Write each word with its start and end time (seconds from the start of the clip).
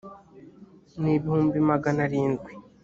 n 1.01 1.03
ibihumbi 1.15 1.57
magana 1.69 1.99
arindwi 2.07 2.51